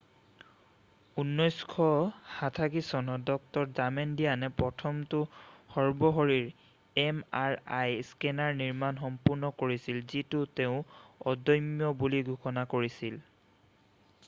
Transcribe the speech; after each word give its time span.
1977 1.23 2.85
চনত 2.85 3.33
ডাঃ 3.57 3.65
ডামেডিয়ানে 3.79 4.47
প্ৰথমটো 4.61 5.19
সৰ্বশৰীৰ 5.75 6.47
এম 7.03 7.19
আৰ 7.41 7.57
আই 7.81 7.99
স্কেনাৰৰ 8.11 8.57
নিৰ্মাণ 8.63 9.01
সম্পূৰ্ণ 9.03 9.51
কৰিছিল 9.61 10.01
যিটোক 10.15 10.55
তেওঁ 10.61 10.79
অদম্য 11.35 11.93
বুলি 12.01 12.23
ঘোষণা 12.31 12.65
কৰিছিল 12.75 13.21